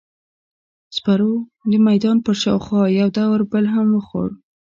سپرو 0.95 1.33
د 1.71 1.73
میدان 1.87 2.17
پر 2.25 2.35
شاوخوا 2.43 2.81
یو 2.99 3.07
دور 3.17 3.39
بل 3.51 3.65
هم 3.73 3.87
وخوړ. 3.93 4.27